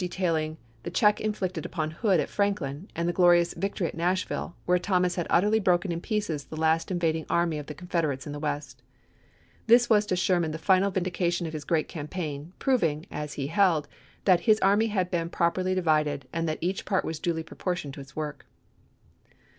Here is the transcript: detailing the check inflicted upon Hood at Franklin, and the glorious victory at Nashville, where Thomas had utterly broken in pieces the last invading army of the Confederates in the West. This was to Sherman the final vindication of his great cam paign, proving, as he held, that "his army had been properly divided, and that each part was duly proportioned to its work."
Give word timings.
detailing 0.01 0.57
the 0.81 0.89
check 0.89 1.21
inflicted 1.21 1.63
upon 1.63 1.91
Hood 1.91 2.19
at 2.19 2.27
Franklin, 2.27 2.89
and 2.95 3.07
the 3.07 3.13
glorious 3.13 3.53
victory 3.53 3.85
at 3.85 3.93
Nashville, 3.93 4.55
where 4.65 4.79
Thomas 4.79 5.13
had 5.13 5.27
utterly 5.29 5.59
broken 5.59 5.91
in 5.91 6.01
pieces 6.01 6.45
the 6.45 6.55
last 6.57 6.89
invading 6.89 7.27
army 7.29 7.59
of 7.59 7.67
the 7.67 7.75
Confederates 7.75 8.25
in 8.25 8.33
the 8.33 8.39
West. 8.39 8.81
This 9.67 9.91
was 9.91 10.07
to 10.07 10.15
Sherman 10.15 10.49
the 10.53 10.57
final 10.57 10.89
vindication 10.89 11.45
of 11.45 11.53
his 11.53 11.65
great 11.65 11.87
cam 11.87 12.07
paign, 12.07 12.51
proving, 12.57 13.05
as 13.11 13.33
he 13.33 13.45
held, 13.45 13.87
that 14.25 14.39
"his 14.49 14.59
army 14.61 14.87
had 14.87 15.11
been 15.11 15.29
properly 15.29 15.75
divided, 15.75 16.27
and 16.33 16.49
that 16.49 16.57
each 16.61 16.83
part 16.83 17.05
was 17.05 17.19
duly 17.19 17.43
proportioned 17.43 17.93
to 17.93 18.01
its 18.01 18.15
work." 18.15 18.47